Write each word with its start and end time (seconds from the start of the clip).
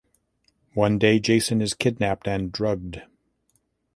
One 0.73 0.97
day 0.97 1.19
Jason 1.19 1.61
is 1.61 1.75
kidnapped 1.75 2.27
and 2.27 2.51
drugged. 2.51 3.03